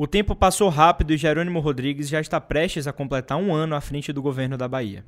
[0.00, 3.80] O tempo passou rápido e Jerônimo Rodrigues já está prestes a completar um ano à
[3.80, 5.04] frente do governo da Bahia.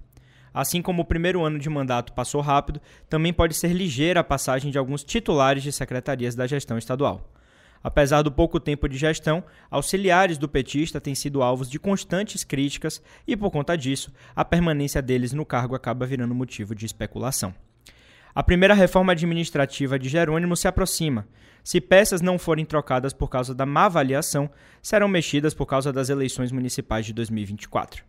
[0.53, 4.69] Assim como o primeiro ano de mandato passou rápido, também pode ser ligeira a passagem
[4.69, 7.33] de alguns titulares de secretarias da gestão estadual.
[7.81, 13.01] Apesar do pouco tempo de gestão, auxiliares do petista têm sido alvos de constantes críticas
[13.29, 17.55] e, por conta disso, a permanência deles no cargo acaba virando motivo de especulação.
[18.35, 21.27] A primeira reforma administrativa de Jerônimo se aproxima.
[21.65, 26.09] Se peças não forem trocadas por causa da má avaliação, serão mexidas por causa das
[26.09, 28.05] eleições municipais de 2024.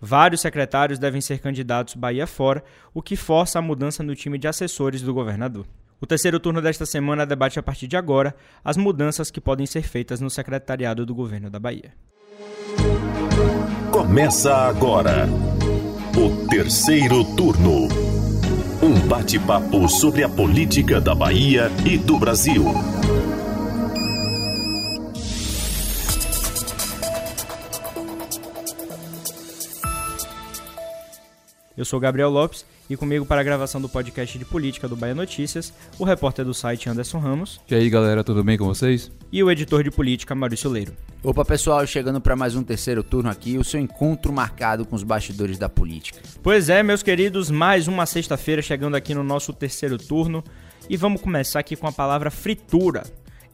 [0.00, 4.48] Vários secretários devem ser candidatos Bahia fora, o que força a mudança no time de
[4.48, 5.66] assessores do governador.
[6.00, 8.34] O terceiro turno desta semana debate a partir de agora
[8.64, 11.92] as mudanças que podem ser feitas no secretariado do governo da Bahia.
[13.90, 15.26] Começa agora
[16.16, 18.03] o terceiro turno.
[18.84, 22.62] Um bate-papo sobre a política da Bahia e do Brasil.
[31.74, 35.14] Eu sou Gabriel Lopes e comigo para a gravação do podcast de política do Bahia
[35.14, 37.60] Notícias, o repórter do site Anderson Ramos.
[37.70, 39.10] E aí galera, tudo bem com vocês?
[39.32, 40.92] E o editor de política Maurício Leiro.
[41.22, 45.02] Opa pessoal, chegando para mais um terceiro turno aqui, o seu encontro marcado com os
[45.02, 46.20] bastidores da política.
[46.42, 50.44] Pois é, meus queridos, mais uma sexta-feira chegando aqui no nosso terceiro turno
[50.88, 53.04] e vamos começar aqui com a palavra fritura.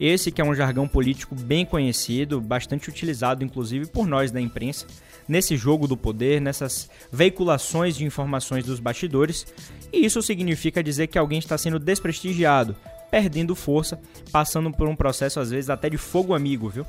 [0.01, 4.87] Esse que é um jargão político bem conhecido, bastante utilizado inclusive por nós da imprensa,
[5.29, 9.47] nesse jogo do poder, nessas veiculações de informações dos bastidores,
[9.93, 12.75] e isso significa dizer que alguém está sendo desprestigiado,
[13.11, 14.01] perdendo força,
[14.33, 16.87] passando por um processo às vezes até de fogo amigo, viu?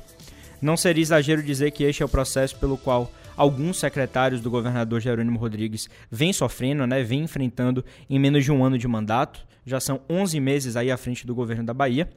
[0.60, 5.00] Não seria exagero dizer que este é o processo pelo qual alguns secretários do governador
[5.00, 9.46] Jerônimo Rodrigues vêm sofrendo, né, vêm enfrentando em menos de um ano de mandato.
[9.64, 12.08] Já são 11 meses aí à frente do governo da Bahia.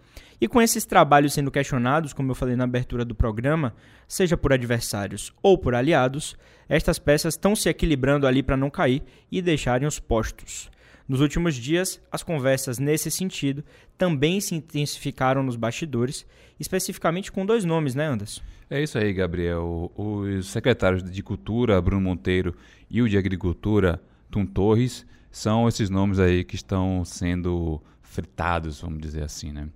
[0.41, 3.73] E com esses trabalhos sendo questionados, como eu falei na abertura do programa,
[4.08, 6.36] seja por adversários ou por aliados,
[6.67, 10.69] estas peças estão se equilibrando ali para não cair e deixarem os postos.
[11.08, 13.64] Nos últimos dias, as conversas nesse sentido
[13.95, 16.25] também se intensificaram nos bastidores,
[16.60, 18.42] especificamente com dois nomes, né, Anderson?
[18.70, 19.92] É isso aí, Gabriel.
[19.95, 22.55] Os secretários de Cultura, Bruno Monteiro,
[22.89, 28.99] e o de Agricultura, Tum Torres, são esses nomes aí que estão sendo fritados, vamos
[28.99, 29.67] dizer assim, né?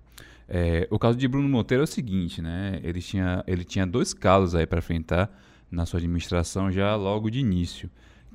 [0.48, 2.80] É, o caso de Bruno Monteiro é o seguinte, né?
[2.84, 5.30] Ele tinha, ele tinha dois calos aí para enfrentar
[5.70, 7.90] na sua administração já logo de início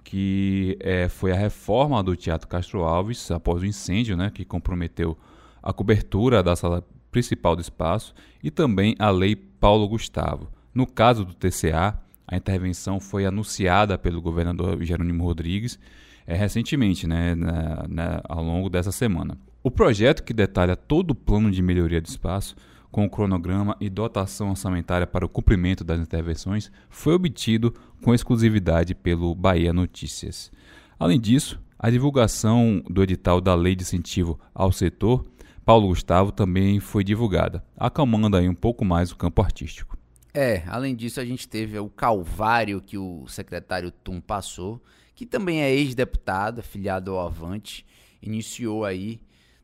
[0.04, 5.16] que é, foi a reforma do Teatro Castro Alves após o incêndio, né, que comprometeu
[5.62, 10.48] a cobertura da sala principal do espaço e também a Lei Paulo Gustavo.
[10.74, 15.78] No caso do TCA, a intervenção foi anunciada pelo governador Jerônimo Rodrigues
[16.26, 19.38] é, recentemente, né, na, na, ao longo dessa semana.
[19.62, 22.56] O projeto que detalha todo o plano de melhoria do espaço
[22.90, 28.94] com o cronograma e dotação orçamentária para o cumprimento das intervenções, foi obtido com exclusividade
[28.94, 30.52] pelo Bahia Notícias.
[30.96, 35.24] Além disso, a divulgação do edital da Lei de Incentivo ao Setor,
[35.64, 39.96] Paulo Gustavo, também foi divulgada, acalmando aí um pouco mais o campo artístico.
[40.32, 44.82] É, além disso, a gente teve o calvário que o secretário Tum passou,
[45.14, 47.86] que também é ex-deputado, afiliado ao Avante,
[48.20, 49.20] iniciou aí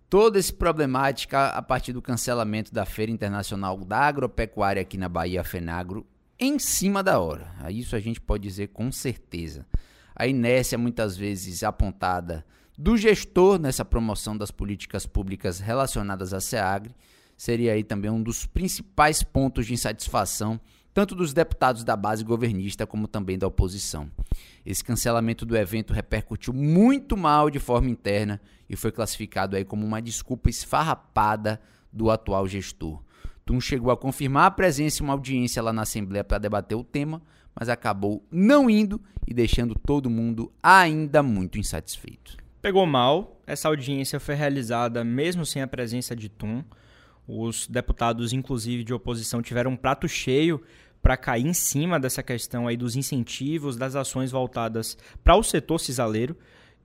[0.09, 5.45] toda essa problemática a partir do cancelamento da Feira Internacional da Agropecuária aqui na Bahia,
[5.45, 6.07] FENAGRO,
[6.39, 7.53] em cima da hora.
[7.69, 9.67] Isso a gente pode dizer com certeza.
[10.17, 12.45] A inércia muitas vezes apontada
[12.81, 16.95] do gestor nessa promoção das políticas públicas relacionadas à SEAGRE
[17.37, 20.59] seria aí também um dos principais pontos de insatisfação
[20.95, 24.11] tanto dos deputados da base governista como também da oposição.
[24.65, 29.85] Esse cancelamento do evento repercutiu muito mal de forma interna e foi classificado aí como
[29.85, 31.61] uma desculpa esfarrapada
[31.93, 33.03] do atual gestor.
[33.45, 36.83] Tum chegou a confirmar a presença em uma audiência lá na Assembleia para debater o
[36.83, 37.21] tema,
[37.55, 38.99] mas acabou não indo
[39.29, 42.41] e deixando todo mundo ainda muito insatisfeito.
[42.63, 46.63] Pegou mal, essa audiência foi realizada mesmo sem a presença de Tum.
[47.27, 50.63] Os deputados, inclusive de oposição, tiveram um prato cheio
[51.01, 55.79] para cair em cima dessa questão aí dos incentivos, das ações voltadas para o setor
[55.79, 56.37] cisaleiro,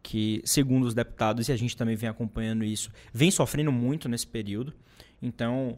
[0.01, 4.27] que, segundo os deputados, e a gente também vem acompanhando isso, vem sofrendo muito nesse
[4.27, 4.73] período.
[5.21, 5.77] Então,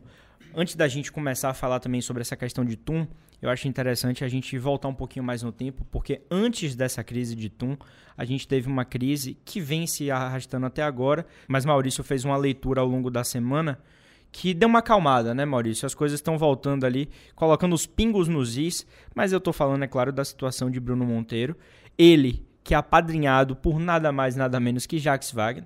[0.54, 3.08] antes da gente começar a falar também sobre essa questão de TUM,
[3.42, 7.36] eu acho interessante a gente voltar um pouquinho mais no tempo, porque antes dessa crise
[7.36, 7.78] de TUM,
[8.18, 12.36] a gente teve uma crise que vem se arrastando até agora, mas Maurício fez uma
[12.36, 13.80] leitura ao longo da semana
[14.32, 15.86] que deu uma acalmada, né, Maurício?
[15.86, 18.86] As coisas estão voltando ali, colocando os pingos nos is,
[19.16, 21.56] mas eu tô falando, é claro, da situação de Bruno Monteiro.
[21.98, 25.66] Ele, que é apadrinhado por nada mais, nada menos que Jacques Wagner,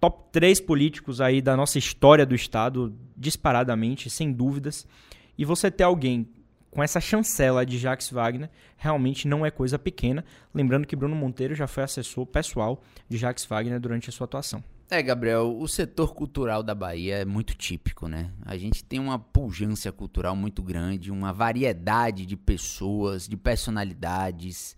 [0.00, 4.86] top 3 políticos aí da nossa história do Estado, disparadamente, sem dúvidas.
[5.38, 6.28] E você ter alguém
[6.70, 10.24] com essa chancela de Jacques Wagner, realmente não é coisa pequena.
[10.54, 14.62] Lembrando que Bruno Monteiro já foi assessor pessoal de Jacques Wagner durante a sua atuação.
[14.88, 18.32] É, Gabriel, o setor cultural da Bahia é muito típico, né?
[18.44, 24.76] A gente tem uma pujança cultural muito grande, uma variedade de pessoas, de personalidades,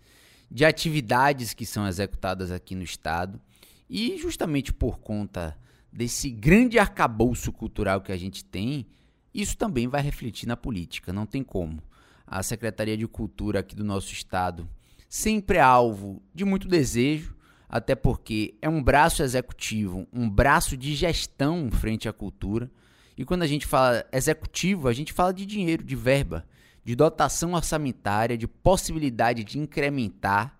[0.50, 3.40] de atividades que são executadas aqui no estado.
[3.88, 5.56] E justamente por conta
[5.90, 8.86] desse grande arcabouço cultural que a gente tem,
[9.34, 11.82] isso também vai refletir na política, não tem como.
[12.26, 14.68] A Secretaria de Cultura aqui do nosso estado
[15.08, 17.34] sempre é alvo de muito desejo,
[17.68, 22.70] até porque é um braço executivo, um braço de gestão frente à cultura.
[23.16, 26.46] E quando a gente fala executivo, a gente fala de dinheiro, de verba,
[26.84, 30.58] de dotação orçamentária, de possibilidade de incrementar.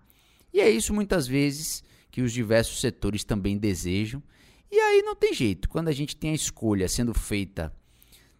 [0.51, 4.21] E é isso muitas vezes que os diversos setores também desejam.
[4.71, 5.69] E aí não tem jeito.
[5.69, 7.71] Quando a gente tem a escolha sendo feita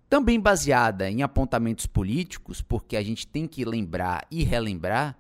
[0.10, 5.18] também baseada em apontamentos políticos, porque a gente tem que lembrar e relembrar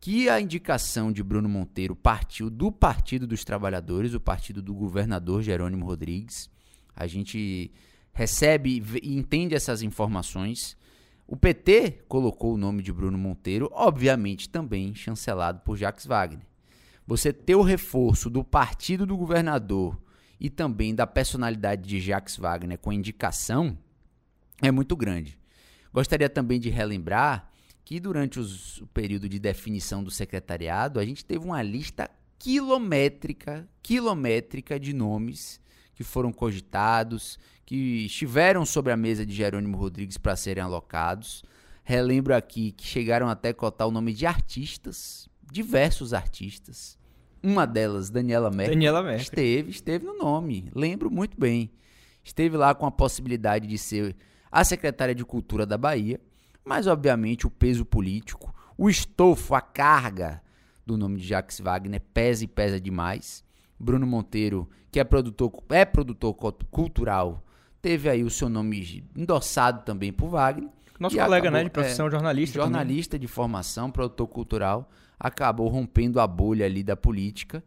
[0.00, 5.42] que a indicação de Bruno Monteiro partiu do Partido dos Trabalhadores, o partido do governador
[5.42, 6.50] Jerônimo Rodrigues.
[6.94, 7.70] A gente
[8.12, 10.76] recebe e entende essas informações.
[11.24, 16.44] O PT colocou o nome de Bruno Monteiro, obviamente também chancelado por Jacques Wagner.
[17.06, 19.96] Você ter o reforço do partido do governador
[20.40, 23.78] e também da personalidade de Jacques Wagner com indicação
[24.62, 25.38] é muito grande.
[25.92, 27.50] Gostaria também de relembrar
[27.84, 33.68] que durante os, o período de definição do secretariado, a gente teve uma lista quilométrica,
[33.82, 35.60] quilométrica de nomes
[35.94, 41.44] que foram cogitados, que estiveram sobre a mesa de Jerônimo Rodrigues para serem alocados.
[41.84, 46.98] Relembro aqui que chegaram até cotar o nome de artistas, diversos artistas.
[47.42, 49.22] Uma delas, Daniela Merkel, Daniela Merkel.
[49.22, 50.70] esteve, esteve no nome.
[50.74, 51.72] Lembro muito bem.
[52.22, 54.16] Esteve lá com a possibilidade de ser
[54.52, 56.20] a secretária de Cultura da Bahia
[56.64, 60.42] mas obviamente o peso político, o estofo, a carga
[60.86, 63.44] do nome de Jacques Wagner pesa e pesa demais.
[63.78, 66.34] Bruno Monteiro, que é produtor, é produtor
[66.70, 67.44] cultural,
[67.80, 70.70] teve aí o seu nome endossado também por Wagner.
[71.00, 72.60] Nosso colega, acabou, né, de profissão, é, jornalista.
[72.60, 73.26] Jornalista também.
[73.26, 74.88] de formação, produtor cultural,
[75.18, 77.64] acabou rompendo a bolha ali da política,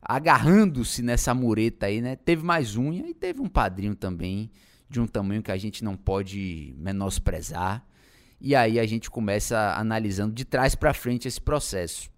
[0.00, 2.14] agarrando-se nessa mureta aí, né?
[2.14, 4.52] Teve mais unha e teve um padrinho também,
[4.88, 7.84] de um tamanho que a gente não pode menosprezar.
[8.40, 12.10] E aí a gente começa analisando de trás para frente esse processo.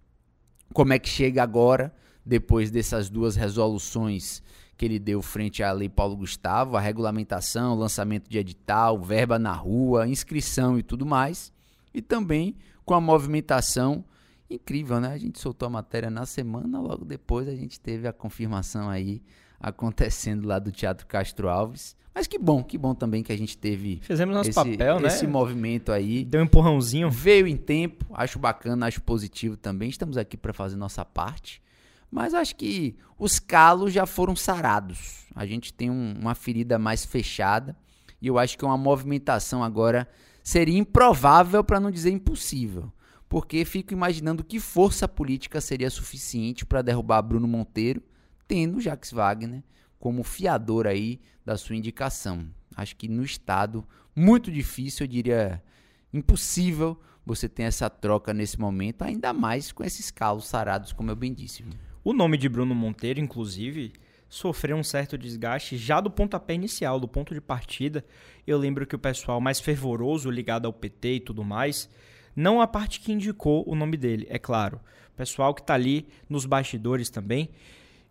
[0.74, 1.94] Como é que chega agora,
[2.24, 4.42] depois dessas duas resoluções
[4.76, 9.52] que ele deu frente à Lei Paulo Gustavo, a regulamentação, lançamento de edital, verba na
[9.52, 11.52] rua, inscrição e tudo mais,
[11.92, 14.04] e também com a movimentação
[14.48, 15.08] incrível, né?
[15.08, 19.20] A gente soltou a matéria na semana, logo depois a gente teve a confirmação aí
[19.58, 21.96] acontecendo lá do Teatro Castro Alves.
[22.18, 25.06] Mas que bom, que bom também que a gente teve Fizemos nosso esse, papel, né?
[25.06, 26.24] esse movimento aí.
[26.24, 27.08] Deu um empurrãozinho.
[27.08, 29.88] Veio em tempo, acho bacana, acho positivo também.
[29.88, 31.62] Estamos aqui para fazer nossa parte.
[32.10, 35.26] Mas acho que os calos já foram sarados.
[35.32, 37.76] A gente tem um, uma ferida mais fechada.
[38.20, 40.08] E eu acho que uma movimentação agora
[40.42, 42.92] seria improvável, para não dizer impossível.
[43.28, 48.02] Porque fico imaginando que força política seria suficiente para derrubar Bruno Monteiro
[48.48, 49.62] tendo Jacques Wagner
[49.98, 52.46] como fiador aí da sua indicação.
[52.76, 55.62] Acho que no estado muito difícil, eu diria
[56.12, 61.16] impossível você ter essa troca nesse momento, ainda mais com esses calos sarados, como eu
[61.16, 61.64] bem disse.
[62.02, 63.92] O nome de Bruno Monteiro, inclusive,
[64.28, 68.04] sofreu um certo desgaste já do pontapé inicial, do ponto de partida.
[68.46, 71.88] Eu lembro que o pessoal mais fervoroso, ligado ao PT e tudo mais,
[72.34, 74.80] não a parte que indicou o nome dele, é claro.
[75.12, 77.50] O pessoal que está ali nos bastidores também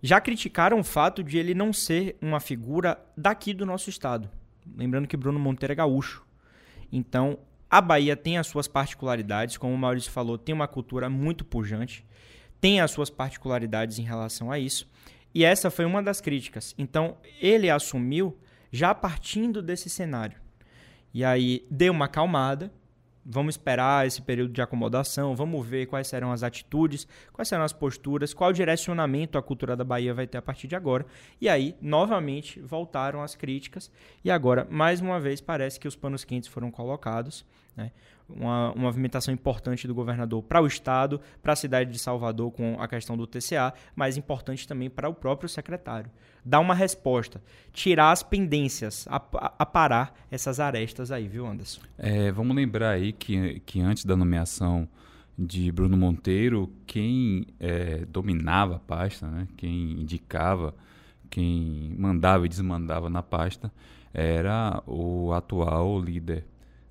[0.01, 4.29] já criticaram o fato de ele não ser uma figura daqui do nosso estado.
[4.75, 6.25] Lembrando que Bruno Monteiro é gaúcho.
[6.91, 7.39] Então,
[7.69, 12.05] a Bahia tem as suas particularidades, como o Maurício falou, tem uma cultura muito pujante,
[12.61, 14.89] tem as suas particularidades em relação a isso.
[15.33, 16.73] E essa foi uma das críticas.
[16.77, 18.37] Então, ele assumiu
[18.71, 20.37] já partindo desse cenário.
[21.13, 22.71] E aí deu uma acalmada,
[23.29, 27.73] Vamos esperar esse período de acomodação, vamos ver quais serão as atitudes, quais serão as
[27.73, 31.05] posturas, qual direcionamento a cultura da Bahia vai ter a partir de agora.
[31.41, 33.91] E aí, novamente, voltaram as críticas.
[34.23, 37.43] E agora, mais uma vez, parece que os panos quentes foram colocados.
[37.77, 37.91] Né?
[38.27, 42.81] Uma, uma movimentação importante do governador para o Estado, para a cidade de Salvador com
[42.81, 46.09] a questão do TCA, mas importante também para o próprio secretário.
[46.43, 47.41] Dar uma resposta,
[47.71, 51.81] tirar as pendências, aparar essas arestas aí, viu, Anderson?
[51.97, 54.89] É, vamos lembrar aí que, que antes da nomeação
[55.37, 60.73] de Bruno Monteiro, quem é, dominava a pasta, né, quem indicava,
[61.29, 63.71] quem mandava e desmandava na pasta,
[64.13, 66.45] era o atual líder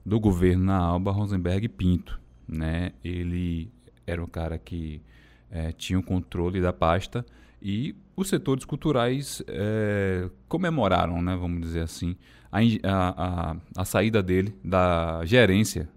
[0.07, 2.21] do governo na Alba, Rosenberg Pinto.
[2.47, 2.93] Né?
[3.05, 3.69] Ele
[4.07, 5.03] era um cara que
[5.51, 7.27] é, tinha o controle da pasta
[7.61, 12.17] e os setores culturais é, comemoraram, né, vamos dizer assim,
[12.53, 15.89] a, a, a, saída dele da gerência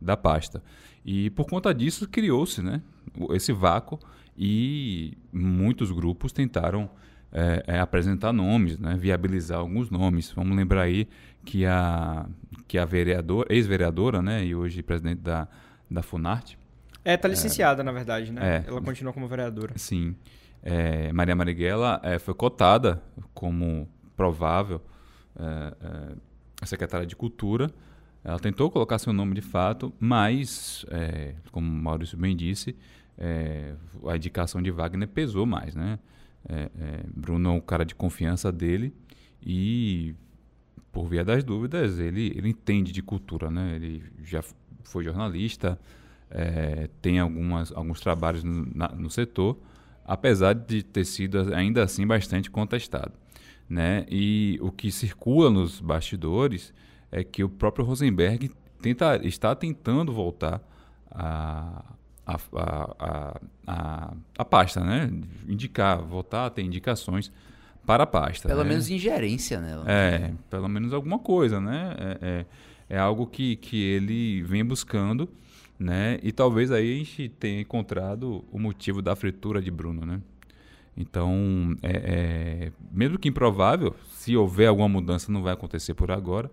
[0.00, 0.62] da pasta.
[1.04, 2.80] E por conta disso criou-se né,
[3.30, 3.98] esse vácuo
[4.36, 6.88] e muitos grupos tentaram
[7.30, 10.32] é, é, apresentar nomes, né, viabilizar alguns nomes.
[10.32, 11.06] Vamos lembrar aí
[11.44, 12.26] que a,
[12.66, 15.48] que a vereadora, ex-vereadora né, e hoje presidente da,
[15.90, 16.58] da Funarte.
[17.04, 18.64] É, está licenciada, na verdade, né?
[18.66, 19.72] É, Ela continua como vereadora.
[19.76, 20.14] Sim.
[20.62, 23.02] É, Maria Marighella é, foi cotada
[23.32, 24.82] como provável
[25.38, 25.74] é,
[26.62, 27.70] é, secretária de Cultura.
[28.24, 32.76] Ela tentou colocar seu nome de fato, mas, é, como Maurício bem disse,
[33.16, 33.74] é,
[34.06, 35.74] a indicação de Wagner pesou mais.
[35.74, 35.98] Né?
[37.14, 38.94] Bruno é o cara de confiança dele
[39.42, 40.14] e,
[40.92, 43.50] por via das dúvidas, ele, ele entende de cultura.
[43.50, 43.76] Né?
[43.76, 44.42] Ele já
[44.82, 45.78] foi jornalista,
[47.00, 49.58] tem algumas, alguns trabalhos no, na, no setor
[50.08, 53.12] apesar de ter sido ainda assim bastante contestado.
[53.68, 54.06] Né?
[54.08, 56.72] E o que circula nos bastidores
[57.12, 60.62] é que o próprio Rosenberg tenta, está tentando voltar
[61.10, 61.84] a,
[62.26, 65.10] a, a, a, a pasta, né?
[65.46, 67.30] indicar, voltar a ter indicações
[67.88, 68.46] para a pasta.
[68.46, 68.68] Pelo né?
[68.68, 69.84] menos ingerência nela.
[69.90, 71.94] É, pelo menos alguma coisa, né?
[71.98, 75.28] É, é, é algo que, que ele vem buscando
[75.78, 76.18] né?
[76.22, 80.20] E talvez aí a gente tenha encontrado o motivo da fritura de Bruno, né?
[80.96, 86.50] Então, é, é, mesmo que improvável, se houver alguma mudança, não vai acontecer por agora.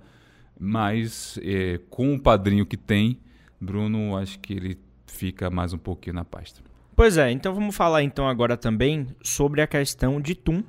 [0.59, 3.19] Mas é, com o padrinho que tem,
[3.59, 4.77] Bruno, acho que ele
[5.07, 6.61] fica mais um pouquinho na pasta.
[6.95, 10.63] Pois é, então vamos falar então agora também sobre a questão de Tum.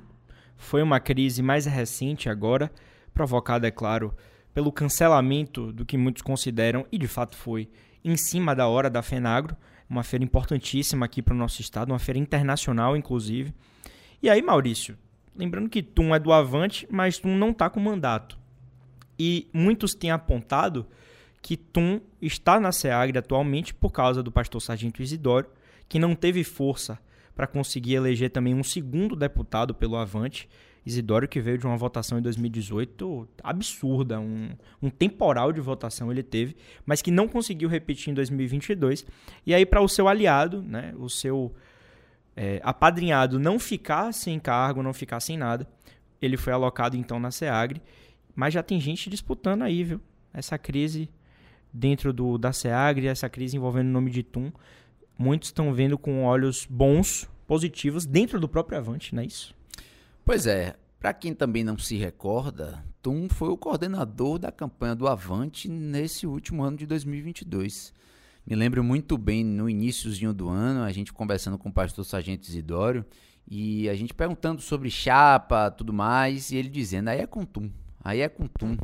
[0.56, 2.70] Foi uma crise mais recente agora,
[3.12, 4.14] provocada, é claro,
[4.54, 7.68] pelo cancelamento do que muitos consideram, e de fato foi,
[8.04, 9.56] em cima da hora da FENAGRO,
[9.88, 13.54] uma feira importantíssima aqui para o nosso estado, uma feira internacional, inclusive.
[14.22, 14.96] E aí, Maurício,
[15.34, 18.38] lembrando que Tum é do Avante, mas Tum não está com mandato.
[19.18, 20.86] E muitos têm apontado
[21.40, 25.48] que Tum está na SEAGRE atualmente por causa do pastor Sargento Isidório,
[25.88, 26.98] que não teve força
[27.36, 30.48] para conseguir eleger também um segundo deputado pelo Avante
[30.86, 34.50] Isidório, que veio de uma votação em 2018 absurda, um,
[34.80, 39.04] um temporal de votação ele teve, mas que não conseguiu repetir em 2022.
[39.44, 41.54] E aí, para o seu aliado, né, o seu
[42.34, 45.68] é, apadrinhado não ficar sem cargo, não ficar sem nada,
[46.22, 47.82] ele foi alocado então na SEAGRE,
[48.34, 50.00] mas já tem gente disputando aí, viu?
[50.32, 51.10] Essa crise
[51.72, 54.50] dentro do, da SEAGRE, essa crise envolvendo o nome de Tum,
[55.18, 59.54] muitos estão vendo com olhos bons, positivos, dentro do próprio Avante, não é isso?
[60.24, 65.06] Pois é, para quem também não se recorda, Tum foi o coordenador da campanha do
[65.06, 67.94] Avante nesse último ano de 2022.
[68.46, 72.48] Me lembro muito bem no iníciozinho do ano, a gente conversando com o pastor Sargento
[72.48, 73.04] Isidório
[73.48, 77.70] e a gente perguntando sobre chapa, tudo mais, e ele dizendo: "Aí é com Tum,
[78.02, 78.76] aí é com Tum".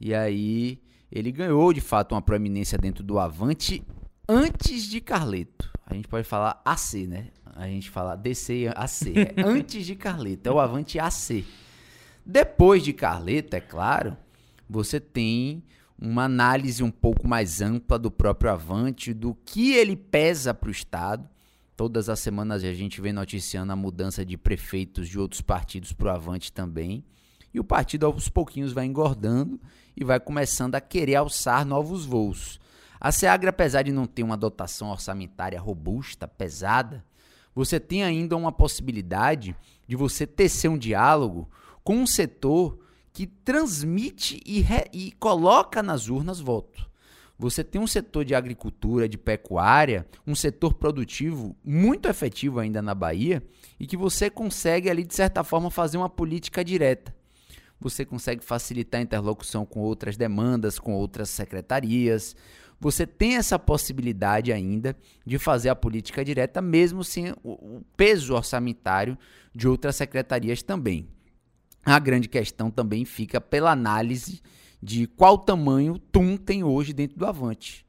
[0.00, 0.80] E aí
[1.10, 3.82] ele ganhou de fato uma proeminência dentro do Avante
[4.28, 5.70] antes de Carleto.
[5.86, 7.28] A gente pode falar AC, né?
[7.56, 9.12] a gente fala DC e AC.
[9.16, 11.44] É antes de Carleta, é o Avante AC.
[12.26, 14.16] Depois de Carleta, é claro,
[14.68, 15.62] você tem
[15.98, 20.72] uma análise um pouco mais ampla do próprio Avante, do que ele pesa para o
[20.72, 21.28] Estado.
[21.76, 26.08] Todas as semanas a gente vem noticiando a mudança de prefeitos de outros partidos para
[26.08, 27.04] o Avante também.
[27.52, 29.60] E o partido aos pouquinhos vai engordando
[29.96, 32.58] e vai começando a querer alçar novos voos.
[33.04, 37.04] A SEAGRA, apesar de não ter uma dotação orçamentária robusta, pesada,
[37.54, 39.54] você tem ainda uma possibilidade
[39.86, 41.46] de você tecer um diálogo
[41.82, 42.78] com um setor
[43.12, 46.88] que transmite e, re, e coloca nas urnas voto.
[47.38, 52.94] Você tem um setor de agricultura, de pecuária, um setor produtivo muito efetivo ainda na
[52.94, 53.42] Bahia
[53.78, 57.14] e que você consegue ali de certa forma fazer uma política direta.
[57.78, 62.34] Você consegue facilitar a interlocução com outras demandas, com outras secretarias
[62.80, 69.16] você tem essa possibilidade ainda de fazer a política direta, mesmo sem o peso orçamentário
[69.54, 71.08] de outras secretarias também.
[71.84, 74.40] A grande questão também fica pela análise
[74.82, 77.86] de qual tamanho Tum tem hoje dentro do Avante.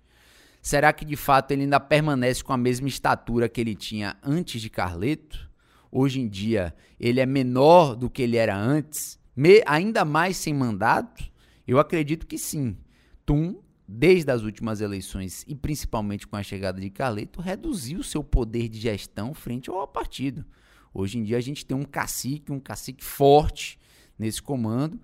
[0.61, 4.61] Será que de fato ele ainda permanece com a mesma estatura que ele tinha antes
[4.61, 5.49] de Carleto?
[5.91, 9.19] Hoje em dia ele é menor do que ele era antes,
[9.65, 11.23] ainda mais sem mandato?
[11.67, 12.77] Eu acredito que sim.
[13.25, 18.67] Tum desde as últimas eleições e principalmente com a chegada de Carleto, reduziu seu poder
[18.67, 20.45] de gestão frente ao partido.
[20.93, 23.77] Hoje em dia a gente tem um cacique, um cacique forte
[24.17, 24.99] nesse comando.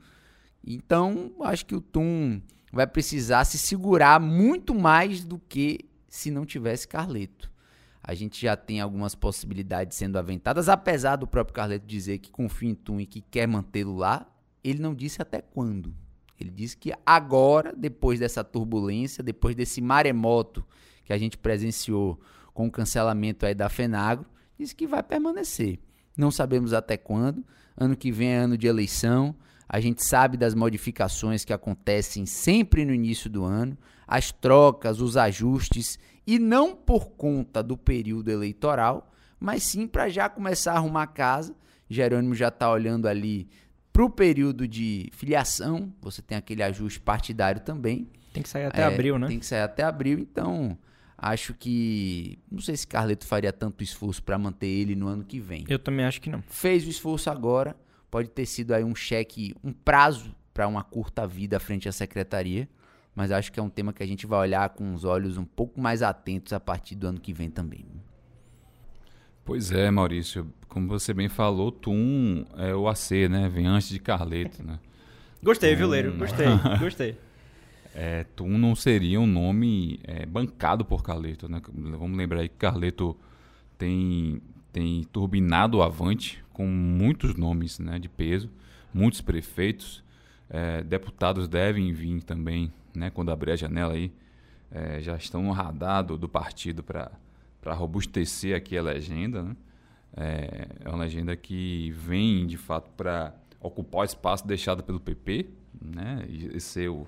[0.65, 6.45] Então, acho que o Tum vai precisar se segurar muito mais do que se não
[6.45, 7.51] tivesse Carleto.
[8.03, 12.69] A gente já tem algumas possibilidades sendo aventadas, apesar do próprio Carleto dizer que confia
[12.69, 14.27] em Tum e que quer mantê-lo lá,
[14.63, 15.93] ele não disse até quando.
[16.41, 20.65] Ele disse que agora, depois dessa turbulência, depois desse maremoto
[21.05, 22.19] que a gente presenciou
[22.53, 24.25] com o cancelamento aí da Fenagro,
[24.57, 25.79] disse que vai permanecer.
[26.17, 27.45] Não sabemos até quando.
[27.77, 29.35] Ano que vem é ano de eleição.
[29.69, 35.15] A gente sabe das modificações que acontecem sempre no início do ano, as trocas, os
[35.15, 41.07] ajustes, e não por conta do período eleitoral, mas sim para já começar a arrumar
[41.07, 41.55] casa.
[41.89, 43.47] Jerônimo já está olhando ali
[43.91, 48.07] para o período de filiação, você tem aquele ajuste partidário também.
[48.33, 49.27] Tem que sair até é, abril, né?
[49.27, 50.77] Tem que sair até abril, então
[51.17, 52.39] acho que.
[52.49, 55.65] Não sei se Carleto faria tanto esforço para manter ele no ano que vem.
[55.67, 56.41] Eu também acho que não.
[56.47, 57.75] Fez o esforço agora,
[58.09, 61.91] pode ter sido aí um cheque, um prazo para uma curta vida à frente da
[61.91, 62.69] secretaria,
[63.13, 65.45] mas acho que é um tema que a gente vai olhar com os olhos um
[65.45, 67.85] pouco mais atentos a partir do ano que vem também.
[69.43, 70.51] Pois é, Maurício.
[70.71, 73.49] Como você bem falou, Tum é o AC, né?
[73.49, 74.79] Vem antes de Carleto, né?
[75.43, 76.13] Gostei, viu, Leiro?
[76.13, 76.47] Gostei,
[76.79, 77.17] gostei.
[77.93, 81.61] É, Tum não seria um nome é, bancado por Carleto, né?
[81.73, 83.17] Vamos lembrar aí que Carleto
[83.77, 88.49] tem, tem turbinado o Avante com muitos nomes né, de peso,
[88.93, 90.01] muitos prefeitos,
[90.49, 93.09] é, deputados devem vir também, né?
[93.09, 94.09] Quando abrir a janela aí,
[94.71, 97.11] é, já estão no radar do, do partido para
[97.61, 99.43] para robustecer aqui a legenda.
[99.43, 99.55] Né?
[100.15, 105.47] É, é uma legenda que vem, de fato, para ocupar o espaço deixado pelo PP
[105.81, 106.25] né?
[106.27, 107.07] e ser o,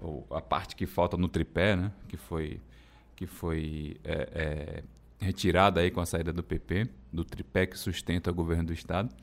[0.00, 1.92] o, a parte que falta no tripé, né?
[2.08, 2.60] que foi,
[3.16, 4.82] que foi é, é,
[5.24, 9.14] retirada aí com a saída do PP, do tripé que sustenta o governo do Estado.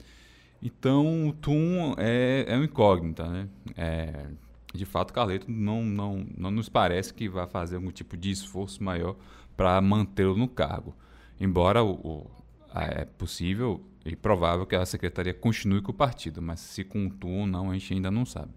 [0.62, 3.28] Então, o TUM é, é um incógnita.
[3.28, 3.48] Né?
[3.78, 4.28] É,
[4.74, 8.84] de fato, Carleto não, não, não nos parece que vai fazer algum tipo de esforço
[8.84, 9.16] maior
[9.56, 10.96] para mantê-lo no cargo.
[11.40, 12.32] Embora o, o,
[12.74, 17.48] é possível e provável que a secretaria continue com o partido, mas se com ou
[17.48, 18.52] não, a gente ainda não sabe.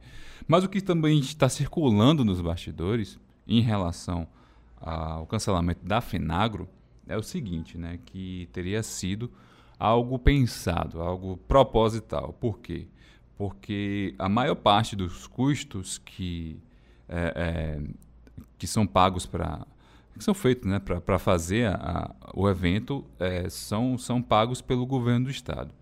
[0.46, 4.26] Mas o que também está circulando nos bastidores em relação
[4.80, 6.68] ao cancelamento da Fenagro
[7.06, 9.30] é o seguinte, né, que teria sido
[9.78, 12.32] algo pensado, algo proposital.
[12.34, 12.86] Por quê?
[13.36, 16.60] Porque a maior parte dos custos que,
[17.08, 17.82] é, é,
[18.56, 19.66] que são pagos para
[20.18, 24.86] que são feitos né, para fazer a, a, o evento é, são, são pagos pelo
[24.86, 25.72] governo do Estado.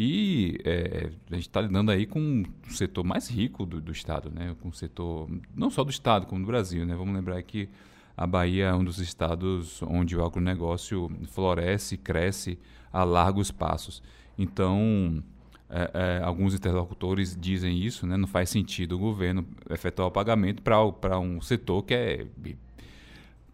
[0.00, 4.30] E é, a gente está lidando aí com o setor mais rico do, do, Estado,
[4.30, 4.54] né?
[4.62, 6.86] com o setor não só do Estado, como do Brasil.
[6.86, 6.94] Né?
[6.94, 7.68] Vamos lembrar que
[8.16, 12.58] a Bahia é um dos estados onde o agronegócio floresce cresce
[12.92, 14.00] a largos passos.
[14.38, 15.22] Então,
[15.68, 18.16] é, é, alguns interlocutores dizem isso, né?
[18.16, 22.26] não faz sentido o governo efetuar o pagamento para um setor que é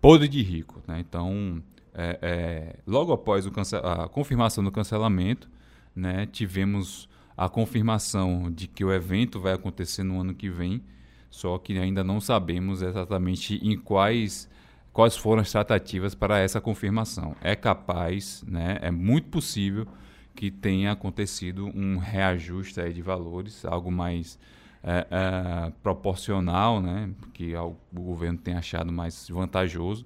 [0.05, 0.83] podre de rico.
[0.87, 1.01] Né?
[1.01, 1.63] Então,
[1.95, 5.49] é, é, logo após a confirmação do cancelamento,
[5.97, 10.83] né, tivemos a confirmação de que o evento vai acontecer no ano que vem,
[11.31, 14.53] só que ainda não sabemos exatamente em quais
[14.93, 17.35] quais foram as tratativas para essa confirmação.
[17.41, 19.89] É capaz, né, é muito possível
[20.37, 24.39] que tenha acontecido um reajuste de valores, algo mais
[24.87, 30.05] é, é, proporcional, né, que o governo tem achado mais vantajoso,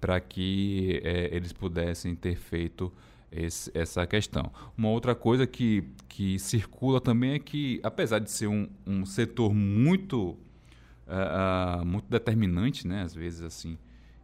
[0.00, 2.92] para que é, eles pudessem ter feito
[3.30, 4.50] esse, essa questão.
[4.76, 9.54] Uma outra coisa que, que circula também é que, apesar de ser um, um setor
[9.54, 10.36] muito,
[11.06, 13.78] uh, muito determinante, né, às vezes assim,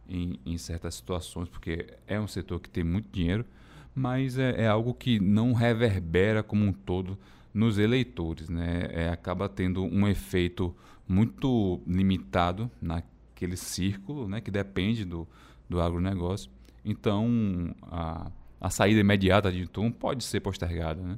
[0.09, 3.45] em, em, certas situações, porque é um setor que tem muito dinheiro,
[3.93, 7.17] mas é, é algo que não reverbera como um todo
[7.55, 8.89] nos eleitores, né?
[8.91, 10.75] É, acaba tendo um efeito
[11.07, 14.41] muito limitado naquele círculo, né?
[14.41, 15.25] Que depende do,
[15.69, 16.51] do agronegócio.
[16.83, 21.17] Então, a, a saída imediata de Tum pode ser postergada, né?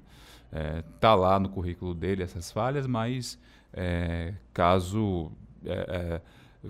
[0.51, 3.39] É, tá lá no currículo dele essas falhas, mas
[3.73, 5.31] é, caso
[5.65, 6.21] é, é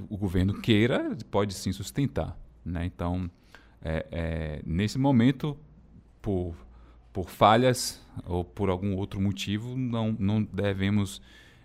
[0.10, 2.86] o governo queira, pode sim sustentar, né?
[2.86, 3.30] Então,
[3.82, 5.58] é, é, nesse momento,
[6.22, 6.56] por
[7.18, 11.20] por falhas ou por algum outro motivo, não, não devemos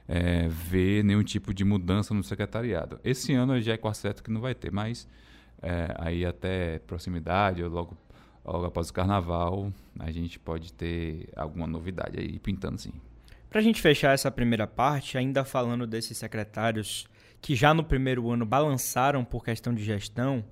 [0.09, 2.99] é, ver nenhum tipo de mudança no secretariado.
[3.05, 5.07] Esse ano já é quase certo que não vai ter, mas
[5.61, 7.95] é, aí até proximidade, ou logo,
[8.43, 12.95] logo após o carnaval, a gente pode ter alguma novidade aí pintando sim.
[13.51, 17.07] Para a gente fechar essa primeira parte, ainda falando desses secretários
[17.43, 20.43] que já no primeiro ano balançaram por questão de gestão,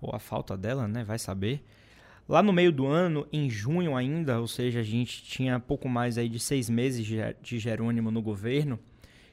[0.00, 1.04] ou a falta dela, né?
[1.04, 1.62] Vai saber.
[2.28, 6.18] Lá no meio do ano, em junho ainda, ou seja, a gente tinha pouco mais
[6.18, 7.06] aí de seis meses
[7.40, 8.78] de Jerônimo no governo,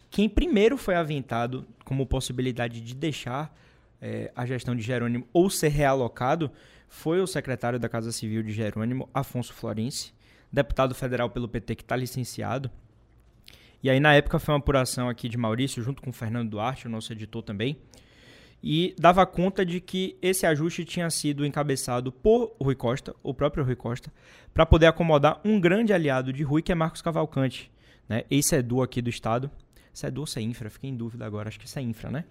[0.09, 3.53] quem primeiro foi aventado como possibilidade de deixar
[4.01, 6.49] é, a gestão de Jerônimo ou ser realocado
[6.87, 10.13] foi o secretário da Casa Civil de Jerônimo, Afonso Florense,
[10.49, 12.71] deputado federal pelo PT que está licenciado.
[13.83, 16.87] E aí, na época, foi uma apuração aqui de Maurício, junto com o Fernando Duarte,
[16.87, 17.77] o nosso editor também,
[18.61, 23.63] e dava conta de que esse ajuste tinha sido encabeçado por Rui Costa, o próprio
[23.63, 24.11] Rui Costa,
[24.53, 27.71] para poder acomodar um grande aliado de Rui, que é Marcos Cavalcante,
[28.09, 28.23] né?
[28.29, 29.51] ex-SEDU aqui do estado.
[29.93, 30.69] SEDU ou infra?
[30.69, 32.25] Fiquei em dúvida agora, acho que é infra, né?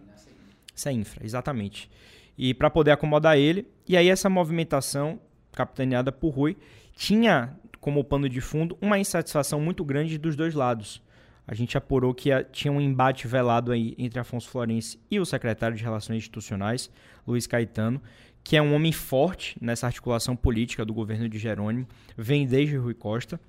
[0.75, 1.91] Isso é infra, exatamente.
[2.37, 5.21] E para poder acomodar ele, e aí essa movimentação,
[5.53, 6.57] capitaneada por Rui,
[6.97, 11.03] tinha como pano de fundo uma insatisfação muito grande dos dois lados.
[11.47, 15.77] A gente apurou que tinha um embate velado aí entre Afonso Florense e o secretário
[15.77, 16.91] de Relações Institucionais,
[17.27, 18.01] Luiz Caetano,
[18.43, 22.95] que é um homem forte nessa articulação política do governo de Jerônimo, vem desde Rui
[22.95, 23.41] Costa.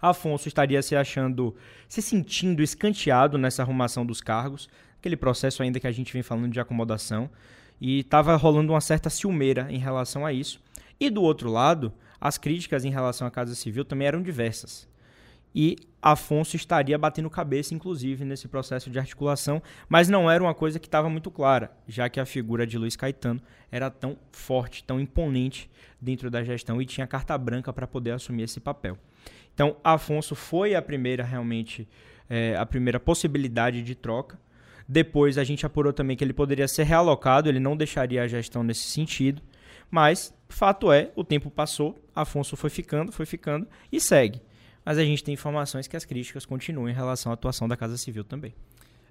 [0.00, 1.54] Afonso estaria se achando,
[1.88, 6.52] se sentindo escanteado nessa arrumação dos cargos, aquele processo ainda que a gente vem falando
[6.52, 7.30] de acomodação,
[7.80, 10.60] e estava rolando uma certa ciumeira em relação a isso.
[10.98, 14.89] E do outro lado, as críticas em relação à Casa Civil também eram diversas.
[15.54, 20.78] E Afonso estaria batendo cabeça, inclusive, nesse processo de articulação, mas não era uma coisa
[20.78, 24.98] que estava muito clara, já que a figura de Luiz Caetano era tão forte, tão
[24.98, 28.96] imponente dentro da gestão e tinha carta branca para poder assumir esse papel.
[29.52, 31.86] Então, Afonso foi a primeira, realmente,
[32.28, 34.38] é, a primeira possibilidade de troca.
[34.88, 38.62] Depois a gente apurou também que ele poderia ser realocado, ele não deixaria a gestão
[38.62, 39.42] nesse sentido.
[39.90, 44.40] Mas, fato é, o tempo passou, Afonso foi ficando, foi ficando e segue.
[44.84, 47.96] Mas a gente tem informações que as críticas continuam em relação à atuação da Casa
[47.96, 48.54] Civil também.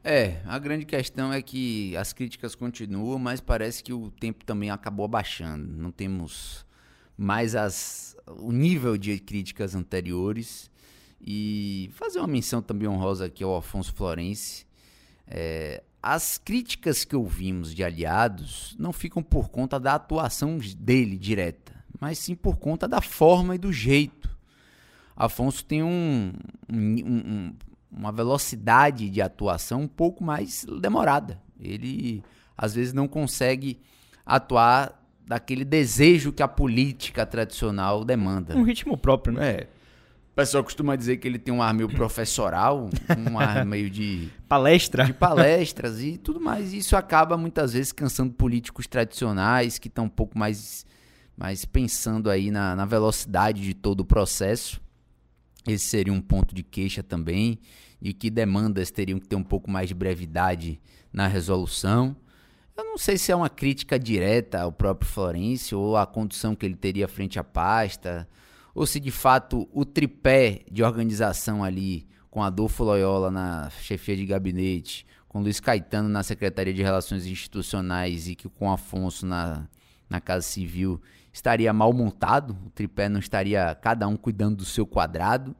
[0.03, 4.69] É, a grande questão é que as críticas continuam, mas parece que o tempo também
[4.69, 5.67] acabou abaixando.
[5.67, 6.65] Não temos
[7.17, 10.71] mais as, o nível de críticas anteriores.
[11.21, 14.65] E fazer uma menção também honrosa aqui ao Afonso Florense,
[15.27, 21.73] é, as críticas que ouvimos de aliados não ficam por conta da atuação dele direta,
[21.99, 24.29] mas sim por conta da forma e do jeito.
[25.19, 26.31] Afonso tem um,
[26.71, 27.53] um, um,
[27.91, 31.41] uma velocidade de atuação um pouco mais demorada.
[31.59, 32.23] Ele
[32.57, 33.79] às vezes não consegue
[34.25, 38.57] atuar daquele desejo que a política tradicional demanda.
[38.57, 39.49] Um ritmo próprio, né?
[39.51, 39.67] É
[40.39, 42.89] pessoal costuma dizer que ele tem um ar meio professoral,
[43.29, 44.29] um ar meio de.
[44.47, 45.03] Palestra.
[45.03, 46.73] De palestras e tudo mais.
[46.73, 50.85] E isso acaba muitas vezes cansando políticos tradicionais que estão um pouco mais,
[51.35, 54.79] mais pensando aí na, na velocidade de todo o processo.
[55.67, 57.59] Esse seria um ponto de queixa também,
[58.01, 60.79] de que demandas teriam que ter um pouco mais de brevidade
[61.11, 62.15] na resolução.
[62.77, 66.65] Eu não sei se é uma crítica direta ao próprio Florencio ou a condução que
[66.65, 68.27] ele teria frente à pasta
[68.73, 74.25] ou se de fato o tripé de organização ali, com Adolfo Loyola na chefia de
[74.25, 79.67] gabinete, com Luiz Caetano na Secretaria de Relações Institucionais e que com Afonso na,
[80.09, 84.85] na Casa Civil, estaria mal montado, o tripé não estaria cada um cuidando do seu
[84.85, 85.55] quadrado,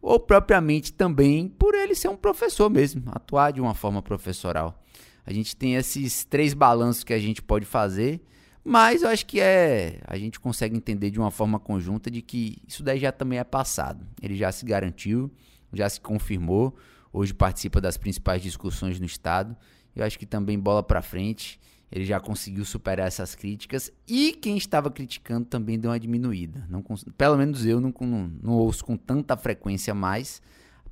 [0.00, 4.82] ou propriamente também por ele ser um professor mesmo, atuar de uma forma professoral.
[5.24, 8.20] A gente tem esses três balanços que a gente pode fazer
[8.64, 10.00] mas eu acho que é.
[10.06, 13.44] A gente consegue entender de uma forma conjunta de que isso daí já também é
[13.44, 14.06] passado.
[14.22, 15.30] Ele já se garantiu,
[15.72, 16.76] já se confirmou.
[17.12, 19.56] Hoje participa das principais discussões no Estado.
[19.94, 21.60] Eu acho que também bola para frente.
[21.92, 23.92] Ele já conseguiu superar essas críticas.
[24.08, 26.66] E quem estava criticando também deu uma diminuída.
[26.68, 26.82] Não,
[27.18, 30.40] pelo menos eu não, não, não ouço com tanta frequência mais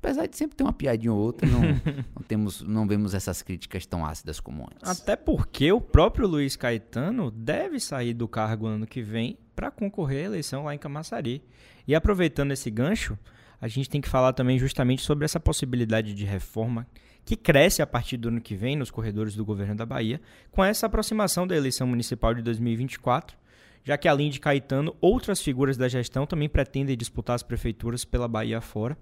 [0.01, 1.61] Apesar de sempre ter uma piadinha ou outra, não,
[2.15, 4.89] não, temos, não vemos essas críticas tão ácidas como antes.
[4.89, 10.23] Até porque o próprio Luiz Caetano deve sair do cargo ano que vem para concorrer
[10.23, 11.43] à eleição lá em Camaçari.
[11.87, 13.15] E aproveitando esse gancho,
[13.61, 16.87] a gente tem que falar também justamente sobre essa possibilidade de reforma
[17.31, 20.19] que cresce a partir do ano que vem nos corredores do governo da Bahia,
[20.51, 23.37] com essa aproximação da eleição municipal de 2024,
[23.85, 28.27] já que além de Caetano, outras figuras da gestão também pretendem disputar as prefeituras pela
[28.27, 28.97] Bahia fora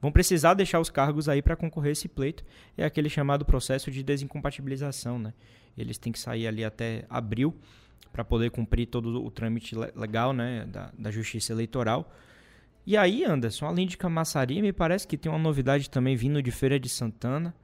[0.00, 2.42] vão precisar deixar os cargos aí para concorrer esse pleito.
[2.74, 5.34] É aquele chamado processo de desincompatibilização, né?
[5.76, 7.54] Eles têm que sair ali até abril
[8.10, 12.10] para poder cumprir todo o trâmite legal, né, da, da justiça eleitoral.
[12.86, 16.50] E aí, Anderson, além de Camaçari, me parece que tem uma novidade também vindo de
[16.50, 17.54] Feira de Santana.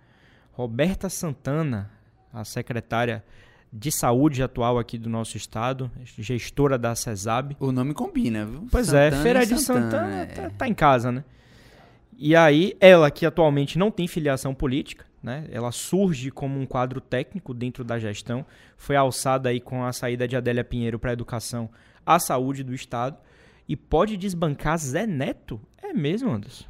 [0.60, 1.90] Roberta Santana,
[2.30, 3.24] a secretária
[3.72, 7.56] de saúde atual aqui do nosso estado, gestora da CESAB.
[7.58, 8.66] O nome combina, viu?
[8.70, 10.26] Pois é, Santana é, Feira de Santana, Santana é.
[10.26, 11.24] tá, tá, em casa, né?
[12.14, 15.46] E aí, ela que atualmente não tem filiação política, né?
[15.50, 18.44] Ela surge como um quadro técnico dentro da gestão,
[18.76, 21.70] foi alçada aí com a saída de Adélia Pinheiro para a educação,
[22.04, 23.16] a saúde do estado
[23.66, 25.58] e pode desbancar Zé Neto?
[25.82, 26.66] É mesmo, Anderson?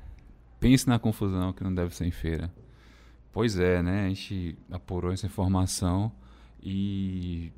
[0.61, 2.53] Pense na confusão que não deve ser em feira.
[3.32, 4.06] Pois é, né?
[4.06, 6.10] A gente apurou essa informação
[6.62, 7.52] e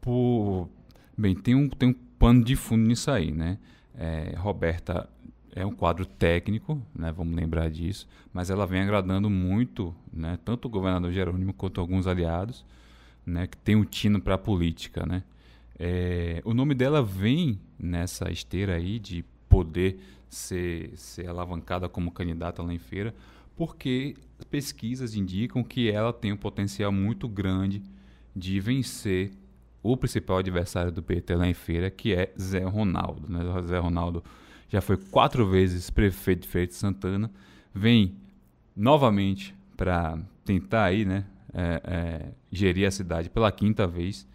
[0.00, 0.68] por
[1.16, 3.58] bem tem um tem um pano de fundo nisso aí, né?
[3.96, 5.08] É, Roberta
[5.54, 7.12] é um quadro técnico, né?
[7.12, 10.38] Vamos lembrar disso, mas ela vem agradando muito, né?
[10.44, 12.64] Tanto o governador Jerônimo quanto alguns aliados,
[13.24, 13.46] né?
[13.46, 15.22] Que tem um tino para a política, né?
[15.78, 22.62] É, o nome dela vem nessa esteira aí de poder ser, ser alavancada como candidata
[22.62, 23.14] lá em feira,
[23.56, 24.16] porque
[24.50, 27.82] pesquisas indicam que ela tem um potencial muito grande
[28.34, 29.32] de vencer
[29.82, 33.30] o principal adversário do PT lá em feira, que é Zé Ronaldo.
[33.30, 33.40] Né?
[33.66, 34.24] Zé Ronaldo
[34.68, 37.30] já foi quatro vezes prefeito de Feira de Santana,
[37.72, 38.16] vem
[38.74, 44.26] novamente para tentar aí, né, é, é, gerir a cidade pela quinta vez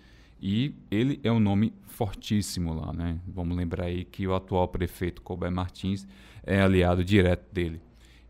[0.41, 3.19] e ele é um nome fortíssimo lá, né?
[3.27, 6.07] Vamos lembrar aí que o atual prefeito Colbert Martins
[6.43, 7.81] é aliado direto dele.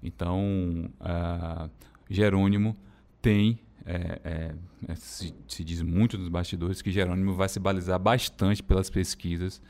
[0.01, 1.69] Então, uh,
[2.09, 2.75] Jerônimo
[3.21, 4.55] tem, é, é,
[4.87, 9.61] é, se, se, diz muito nos bastidores, que Jerônimo vai se balizar bastante pelas pesquisas,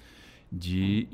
[0.51, 1.07] de,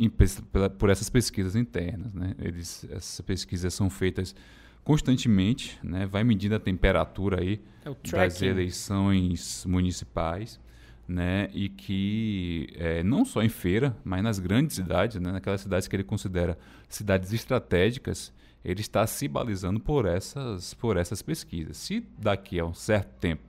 [0.51, 2.13] pela, por essas pesquisas internas.
[2.13, 2.35] Né?
[2.39, 4.35] Eles, essas pesquisas são feitas
[4.83, 6.05] constantemente, né?
[6.05, 10.59] vai medindo a temperatura aí é das eleições municipais
[11.07, 11.49] né?
[11.53, 15.31] E que é, não só em feira, mas nas grandes cidades, né?
[15.31, 16.57] naquelas cidades que ele considera
[16.89, 18.33] cidades estratégicas,
[18.65, 21.77] ele está se balizando por essas, por essas pesquisas.
[21.77, 23.43] Se daqui a um certo tempo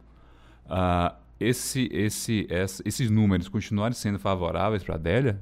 [0.67, 2.47] uh, esse, esse,
[2.85, 5.41] esses números continuarem sendo favoráveis para a Adélia,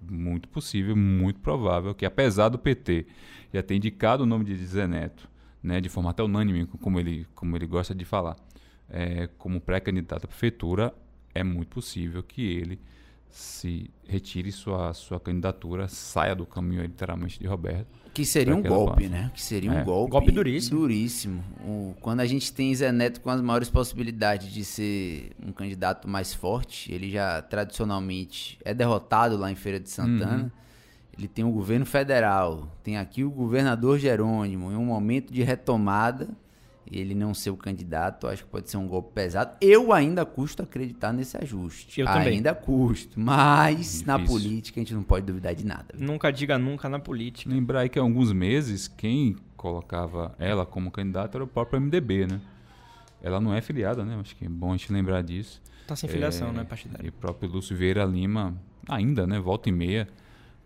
[0.00, 3.06] muito possível, muito provável que, apesar do PT
[3.54, 5.28] já ter indicado o nome de Zé Neto,
[5.62, 8.36] né, de forma até unânime, como ele, como ele gosta de falar,
[8.90, 10.92] é, como pré-candidato à prefeitura,
[11.32, 12.80] é muito possível que ele
[13.32, 17.86] se retire sua, sua candidatura, saia do caminho literalmente de Roberto.
[18.12, 19.30] Que seria um golpe, né?
[19.32, 19.80] Que seria é.
[19.80, 20.80] um golpe, golpe duríssimo.
[20.80, 21.42] duríssimo.
[21.64, 26.06] O, quando a gente tem Zé Neto com as maiores possibilidades de ser um candidato
[26.06, 30.42] mais forte, ele já tradicionalmente é derrotado lá em Feira de Santana.
[30.42, 30.50] Uhum.
[31.16, 36.28] Ele tem o governo federal, tem aqui o governador Jerônimo, em um momento de retomada
[36.90, 39.56] ele não ser o candidato, acho que pode ser um golpe pesado.
[39.60, 42.00] Eu ainda custo acreditar nesse ajuste.
[42.00, 42.34] Eu também.
[42.34, 43.18] Ainda custo.
[43.18, 44.06] Mas Difícil.
[44.06, 45.86] na política a gente não pode duvidar de nada.
[45.94, 46.06] Viu?
[46.06, 47.50] Nunca diga nunca na política.
[47.50, 52.26] Lembrar aí que há alguns meses, quem colocava ela como candidata era o próprio MDB,
[52.26, 52.40] né?
[53.22, 54.18] Ela não é filiada, né?
[54.20, 55.62] Acho que é bom a gente lembrar disso.
[55.86, 57.06] Tá sem filiação, é, né, partidária?
[57.06, 58.54] E o próprio Lúcio Vieira Lima,
[58.88, 59.38] ainda, né?
[59.38, 60.08] Volta e meia,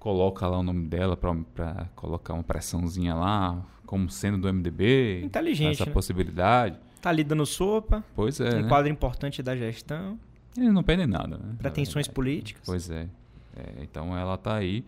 [0.06, 5.22] coloca lá o nome dela para colocar uma pressãozinha lá, como sendo do MDB.
[5.24, 5.72] Inteligente.
[5.72, 5.92] Essa né?
[5.92, 6.78] possibilidade.
[7.02, 8.04] Tá ali dando sopa.
[8.14, 8.54] Pois é.
[8.54, 8.68] Um né?
[8.68, 10.16] quadro importante da gestão.
[10.56, 11.56] Eles não perdem nada, né?
[11.58, 12.62] Pretensões políticas.
[12.64, 13.08] Pois é.
[13.56, 13.82] é.
[13.82, 14.84] Então ela tá aí.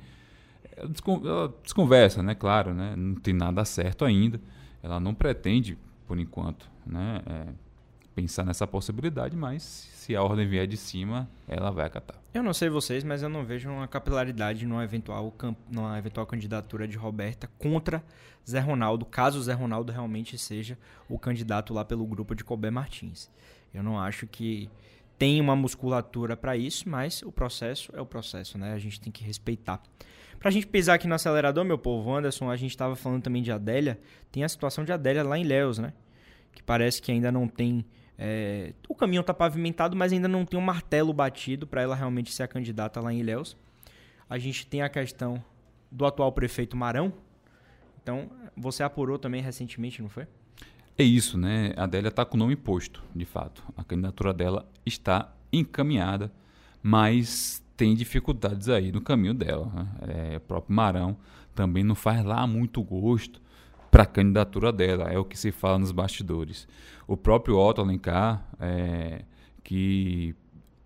[0.76, 0.88] Ela,
[1.24, 2.36] ela desconversa, né?
[2.36, 2.94] Claro, né?
[2.96, 4.40] Não tem nada certo ainda.
[4.84, 5.76] Ela não pretende,
[6.06, 7.22] por enquanto, né?
[7.26, 7.46] É,
[8.18, 12.20] pensar nessa possibilidade, mas se a ordem vier de cima, ela vai acatar.
[12.34, 15.32] Eu não sei vocês, mas eu não vejo uma capilaridade numa eventual,
[15.70, 18.02] numa eventual candidatura de Roberta contra
[18.48, 20.76] Zé Ronaldo, caso Zé Ronaldo realmente seja
[21.08, 23.30] o candidato lá pelo grupo de Colbert Martins.
[23.72, 24.68] Eu não acho que
[25.16, 28.72] tem uma musculatura para isso, mas o processo é o processo, né?
[28.72, 29.80] A gente tem que respeitar.
[30.40, 33.52] Pra gente pisar aqui no acelerador, meu povo, Anderson, a gente estava falando também de
[33.52, 34.00] Adélia,
[34.32, 35.92] tem a situação de Adélia lá em Léus, né?
[36.52, 37.84] Que parece que ainda não tem
[38.18, 42.32] é, o caminho está pavimentado, mas ainda não tem um martelo batido para ela realmente
[42.32, 43.56] ser a candidata lá em Ilhéus.
[44.28, 45.42] A gente tem a questão
[45.90, 47.12] do atual prefeito Marão.
[48.02, 50.26] Então, você apurou também recentemente, não foi?
[50.98, 51.72] É isso, né?
[51.76, 53.62] A Adélia está com o nome posto, de fato.
[53.76, 56.32] A candidatura dela está encaminhada,
[56.82, 59.66] mas tem dificuldades aí no caminho dela.
[59.66, 59.88] Né?
[60.32, 61.16] É, o próprio Marão
[61.54, 63.40] também não faz lá muito gosto
[63.90, 66.68] para a candidatura dela, é o que se fala nos bastidores.
[67.06, 69.22] O próprio Otto Alencar, é,
[69.64, 70.34] que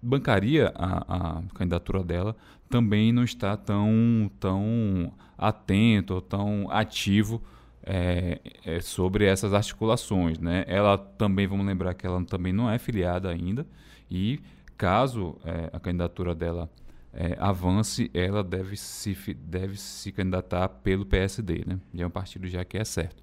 [0.01, 2.37] bancaria a, a, candidatura dela,
[2.69, 7.43] também não está tão, tão atento, tão ativo
[7.85, 10.38] é, é, sobre essas articulações.
[10.38, 10.65] Né?
[10.67, 13.67] Ela também, vamos lembrar que ela também não é filiada ainda,
[14.11, 14.41] e
[14.77, 16.69] caso é, a candidatura dela
[17.12, 21.79] é, avance, ela deve se, deve se candidatar pelo PSD, né?
[21.92, 23.22] Já é um partido já que é certo.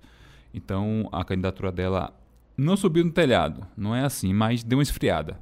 [0.54, 2.13] Então, a candidatura dela
[2.56, 5.39] não subiu no telhado, não é assim, mas deu uma esfriada.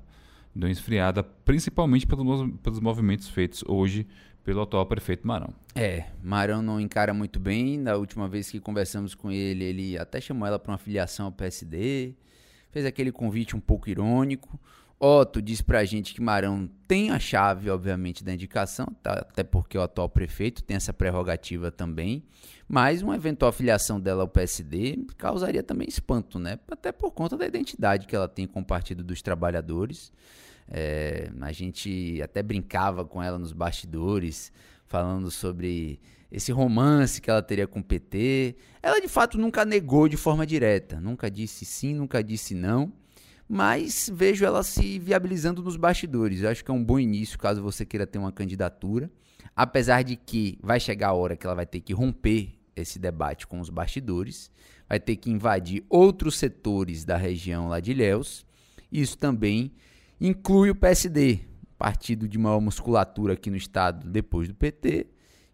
[0.55, 4.07] Deu uma esfriada, principalmente pelos, pelos movimentos feitos hoje
[4.43, 5.53] pelo atual prefeito Marão.
[5.75, 7.83] É, Marão não encara muito bem.
[7.83, 11.31] Da última vez que conversamos com ele, ele até chamou ela para uma filiação ao
[11.33, 12.13] PSD,
[12.71, 14.57] fez aquele convite um pouco irônico.
[14.99, 19.13] Otto diz pra gente que Marão tem a chave, obviamente, da indicação, tá?
[19.29, 22.23] até porque o atual prefeito tem essa prerrogativa também.
[22.67, 26.59] Mas uma eventual filiação dela ao PSD causaria também espanto, né?
[26.69, 30.11] Até por conta da identidade que ela tem com o Partido dos Trabalhadores.
[30.67, 34.51] É, a gente até brincava com ela nos bastidores,
[34.87, 35.99] falando sobre
[36.31, 38.55] esse romance que ela teria com o PT.
[38.81, 42.91] Ela de fato nunca negou de forma direta, nunca disse sim, nunca disse não
[43.47, 46.41] mas vejo ela se viabilizando nos bastidores.
[46.41, 49.09] Eu acho que é um bom início caso você queira ter uma candidatura.
[49.55, 53.47] Apesar de que vai chegar a hora que ela vai ter que romper esse debate
[53.47, 54.51] com os bastidores,
[54.87, 58.45] vai ter que invadir outros setores da região lá de Ilhéus.
[58.91, 59.71] Isso também
[60.19, 61.39] inclui o PSD,
[61.77, 65.07] partido de maior musculatura aqui no estado depois do PT.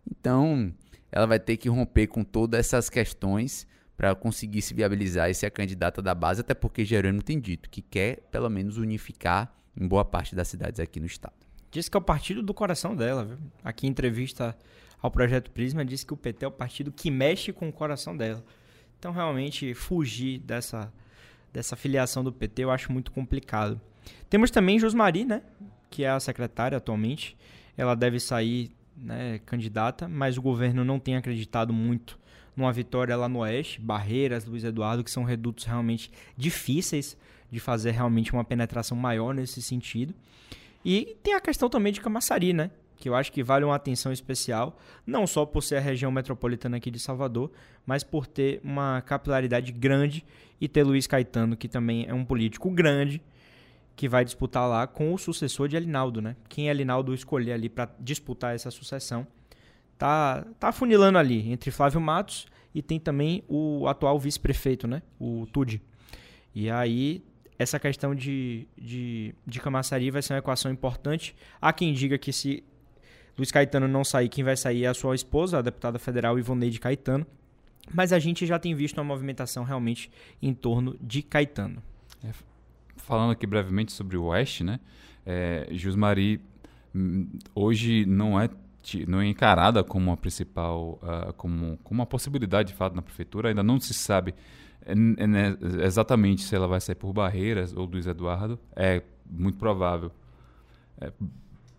[0.09, 0.73] Então,
[1.11, 5.45] ela vai ter que romper com todas essas questões para conseguir se viabilizar e ser
[5.45, 9.87] a candidata da base, até porque Jerônimo tem dito que quer, pelo menos, unificar em
[9.87, 11.35] boa parte das cidades aqui no estado.
[11.71, 13.37] Diz que é o partido do coração dela, viu?
[13.63, 14.55] Aqui em entrevista
[15.01, 18.15] ao Projeto Prisma, disse que o PT é o partido que mexe com o coração
[18.15, 18.43] dela.
[18.97, 20.93] Então, realmente, fugir dessa,
[21.51, 23.81] dessa filiação do PT eu acho muito complicado.
[24.29, 25.41] Temos também Josmari, né?
[25.89, 27.35] Que é a secretária atualmente.
[27.75, 32.17] Ela deve sair né, candidata, mas o governo não tem acreditado muito
[32.55, 37.17] numa vitória lá no Oeste, Barreiras, Luiz Eduardo, que são redutos realmente difíceis
[37.51, 40.13] de fazer realmente uma penetração maior nesse sentido.
[40.83, 42.71] E tem a questão também de Camaçari, né?
[42.97, 46.77] Que eu acho que vale uma atenção especial, não só por ser a região metropolitana
[46.77, 47.51] aqui de Salvador,
[47.85, 50.25] mas por ter uma capilaridade grande
[50.59, 53.21] e ter Luiz Caetano, que também é um político grande,
[53.95, 56.35] que vai disputar lá com o sucessor de Alinaldo, né?
[56.49, 59.27] Quem Alinaldo escolher ali para disputar essa sucessão
[60.03, 65.01] tá, tá funilando ali entre Flávio Matos e tem também o atual vice-prefeito, né?
[65.17, 65.81] O Tude.
[66.53, 67.23] E aí,
[67.57, 71.33] essa questão de, de, de Camaçari vai ser uma equação importante.
[71.61, 72.65] Há quem diga que se
[73.37, 76.81] Luiz Caetano não sair, quem vai sair é a sua esposa, a deputada federal Ivoneide
[76.81, 77.25] Caetano.
[77.93, 80.11] Mas a gente já tem visto uma movimentação realmente
[80.41, 81.81] em torno de Caetano.
[82.21, 82.31] É,
[82.97, 84.81] falando aqui brevemente sobre o Oeste, né?
[85.25, 86.41] É, Jusmari
[86.93, 88.49] hum, hoje não é
[89.07, 93.49] não é encarada como uma principal, uh, como, como uma possibilidade de fato na prefeitura.
[93.49, 94.35] Ainda não se sabe
[94.85, 98.59] é, é, exatamente se ela vai sair por Barreiras ou Luiz Eduardo.
[98.75, 100.11] É muito provável.
[100.99, 101.11] É,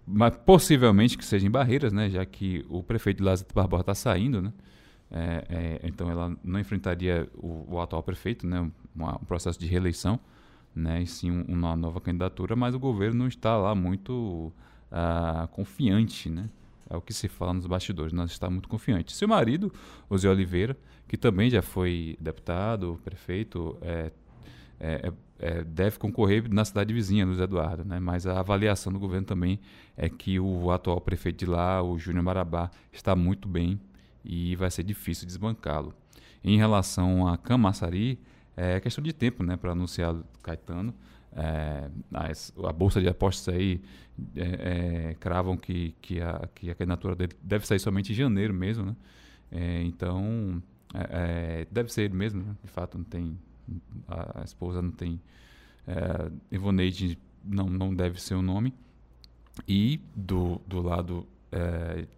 [0.06, 2.10] mas possivelmente que seja em Barreiras, né?
[2.10, 4.52] Já que o prefeito Lázaro Barbosa está saindo, né?
[5.10, 8.60] É, é, então ela não enfrentaria o, o atual prefeito, né?
[8.60, 10.18] Um, um, processo de reeleição,
[10.74, 11.02] né?
[11.02, 14.52] E sim um, uma nova candidatura, mas o governo não está lá muito
[14.90, 16.48] uh, confiante, né?
[16.88, 18.12] É o que se fala nos bastidores.
[18.12, 19.16] Nós estamos muito confiantes.
[19.16, 19.72] Seu marido,
[20.08, 20.76] o Zé Oliveira,
[21.08, 24.10] que também já foi deputado, prefeito, é,
[24.78, 27.84] é, é, é, deve concorrer na cidade vizinha, Luiz Eduardo.
[27.84, 27.98] Né?
[27.98, 29.60] Mas a avaliação do governo também
[29.96, 33.80] é que o atual prefeito de lá, o Júnior Marabá, está muito bem
[34.24, 35.94] e vai ser difícil desbancá-lo.
[36.42, 38.18] Em relação a Camaçari,
[38.56, 40.94] é questão de tempo né, para anunciar Caetano.
[41.36, 43.80] É, as, a bolsa de apostas aí
[44.36, 48.54] é, é, cravam que, que, a, que a candidatura dele deve sair somente em janeiro
[48.54, 48.96] mesmo, né?
[49.50, 50.62] É, então,
[50.94, 52.56] é, é, deve ser ele mesmo, né?
[52.62, 53.38] De fato, não tem...
[54.06, 55.20] A, esposa não tem...
[55.86, 56.30] É,
[57.44, 58.72] não, não deve ser o nome.
[59.68, 61.26] E do, do lado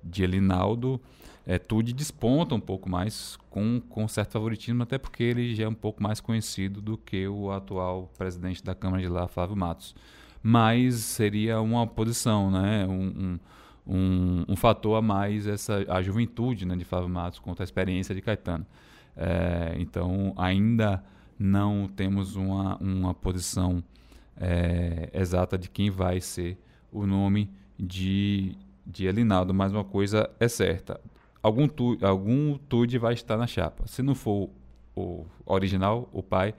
[0.03, 0.99] de Elinaldo,
[1.47, 5.69] é, Tude desponta um pouco mais com, com certo favoritismo, até porque ele já é
[5.69, 9.95] um pouco mais conhecido do que o atual presidente da Câmara de lá, Flávio Matos.
[10.43, 12.85] Mas seria uma posição, né?
[12.87, 13.39] um,
[13.87, 17.67] um, um, um fator a mais essa, a juventude né, de Flávio Matos contra a
[17.67, 18.67] experiência de Caetano.
[19.17, 21.03] É, então, ainda
[21.39, 23.83] não temos uma, uma posição
[24.37, 26.59] é, exata de quem vai ser
[26.91, 31.01] o nome de, de Elinaldo, mas uma coisa é certa:
[31.47, 33.87] algum, tu, algum Tude vai estar na chapa.
[33.87, 34.51] Se não for
[34.95, 36.51] o original, o pai,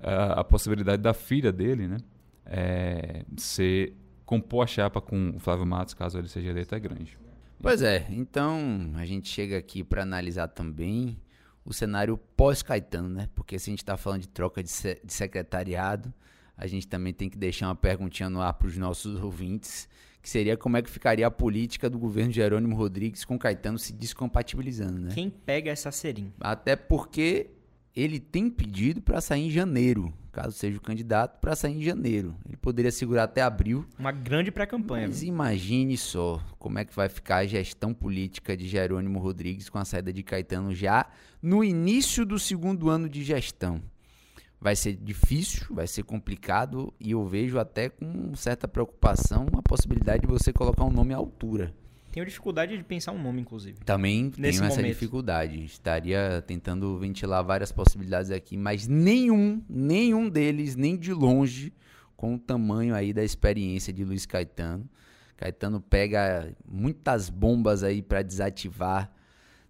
[0.00, 1.98] uh, a possibilidade da filha dele, né,
[2.46, 3.94] é, ser
[4.24, 7.18] compor a chapa com o Flávio Matos, caso ele seja eleito, é grande.
[7.60, 11.16] Pois é, então a gente chega aqui para analisar também
[11.64, 13.28] o cenário pós-Caetano, né?
[13.34, 16.12] Porque se a gente está falando de troca de, se de secretariado,
[16.56, 19.88] a gente também tem que deixar uma perguntinha no ar para os nossos ouvintes
[20.24, 23.92] que seria como é que ficaria a política do governo Jerônimo Rodrigues com Caetano se
[23.92, 25.10] descompatibilizando, né?
[25.12, 26.32] Quem pega essa seringa?
[26.40, 27.50] Até porque
[27.94, 32.34] ele tem pedido para sair em janeiro, caso seja o candidato, para sair em janeiro.
[32.48, 33.84] Ele poderia segurar até abril.
[33.98, 35.08] Uma grande pré-campanha.
[35.08, 39.76] Mas imagine só como é que vai ficar a gestão política de Jerônimo Rodrigues com
[39.76, 41.06] a saída de Caetano já
[41.42, 43.82] no início do segundo ano de gestão
[44.64, 50.22] vai ser difícil, vai ser complicado e eu vejo até com certa preocupação a possibilidade
[50.22, 51.74] de você colocar um nome à altura.
[52.10, 53.76] Tenho dificuldade de pensar um nome, inclusive.
[53.84, 54.94] Também Nesse tenho essa momento.
[54.94, 55.62] dificuldade.
[55.66, 61.70] Estaria tentando ventilar várias possibilidades aqui, mas nenhum, nenhum deles, nem de longe,
[62.16, 64.88] com o tamanho aí da experiência de Luiz Caetano.
[65.36, 69.12] Caetano pega muitas bombas aí para desativar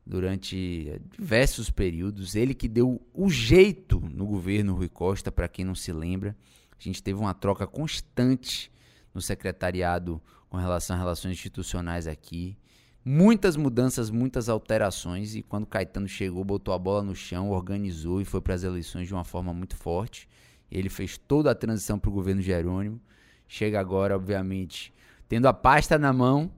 [0.07, 2.35] durante eh, diversos períodos.
[2.35, 6.37] Ele que deu o jeito no governo Rui Costa, para quem não se lembra.
[6.79, 8.71] A gente teve uma troca constante
[9.15, 12.57] no secretariado com relação a relações institucionais aqui.
[13.05, 15.35] Muitas mudanças, muitas alterações.
[15.35, 19.07] E quando Caetano chegou, botou a bola no chão, organizou e foi para as eleições
[19.07, 20.29] de uma forma muito forte.
[20.71, 23.01] Ele fez toda a transição para o governo Jerônimo.
[23.47, 24.93] Chega agora, obviamente,
[25.29, 26.51] tendo a pasta na mão.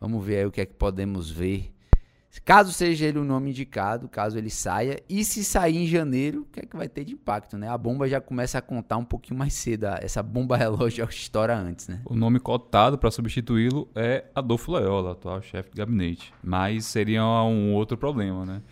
[0.00, 1.71] Vamos ver aí o que é que podemos ver.
[2.40, 6.44] Caso seja ele o nome indicado, caso ele saia, e se sair em janeiro, o
[6.46, 7.68] que é que vai ter de impacto, né?
[7.68, 11.56] A bomba já começa a contar um pouquinho mais cedo, essa bomba relógio já estoura
[11.56, 12.00] antes, né?
[12.04, 16.32] O nome cotado para substituí-lo é Adolfo Loyola, atual chefe de gabinete.
[16.42, 18.62] Mas seria um outro problema, né?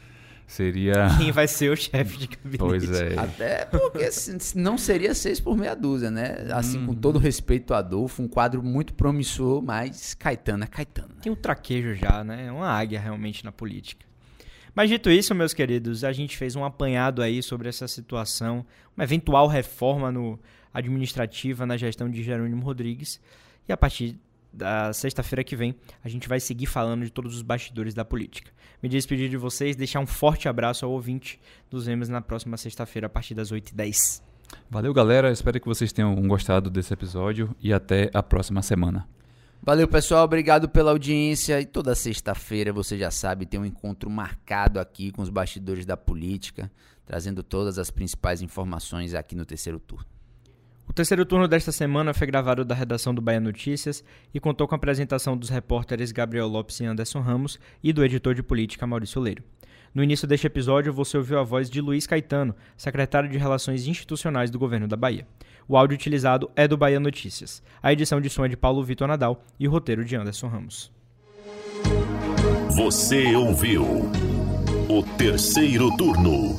[0.50, 1.10] Seria.
[1.16, 2.58] Quem vai ser o chefe de gabinete?
[2.58, 3.16] Pois é.
[3.16, 4.08] Até porque
[4.56, 6.48] não seria seis por meia dúzia, né?
[6.50, 11.14] Assim, com todo respeito a Adolfo, um quadro muito promissor, mas Caetano é Caetano.
[11.22, 12.46] Tem um traquejo já, né?
[12.48, 14.04] É uma águia realmente na política.
[14.74, 19.04] Mas dito isso, meus queridos, a gente fez um apanhado aí sobre essa situação, uma
[19.04, 20.36] eventual reforma no
[20.74, 23.20] administrativa na gestão de Jerônimo Rodrigues.
[23.68, 24.18] E a partir
[24.52, 28.50] da sexta-feira que vem, a gente vai seguir falando de todos os bastidores da política.
[28.82, 31.40] Me despedir de vocês, deixar um forte abraço ao ouvinte.
[31.70, 34.22] Nos vemos na próxima sexta-feira, a partir das 8h10.
[34.68, 35.30] Valeu, galera.
[35.30, 39.06] Espero que vocês tenham gostado desse episódio e até a próxima semana.
[39.62, 40.24] Valeu, pessoal.
[40.24, 41.60] Obrigado pela audiência.
[41.60, 45.96] E toda sexta-feira, você já sabe, tem um encontro marcado aqui com os bastidores da
[45.96, 46.70] política,
[47.04, 50.06] trazendo todas as principais informações aqui no terceiro turno.
[50.90, 54.02] O terceiro turno desta semana foi gravado da redação do Bahia Notícias
[54.34, 58.34] e contou com a apresentação dos repórteres Gabriel Lopes e Anderson Ramos e do editor
[58.34, 59.44] de política Maurício Leiro.
[59.94, 64.50] No início deste episódio, você ouviu a voz de Luiz Caetano, secretário de Relações Institucionais
[64.50, 65.28] do governo da Bahia.
[65.68, 67.62] O áudio utilizado é do Bahia Notícias.
[67.80, 70.90] A edição de som é de Paulo Vitor Nadal e o roteiro de Anderson Ramos.
[72.74, 73.84] Você ouviu
[74.88, 76.58] o terceiro turno,